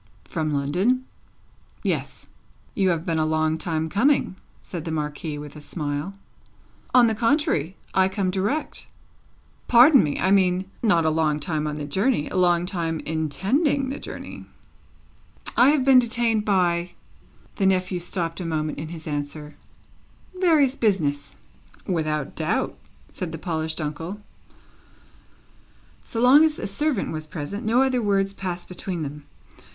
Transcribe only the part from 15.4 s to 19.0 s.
"I have been detained by" the nephew stopped a moment in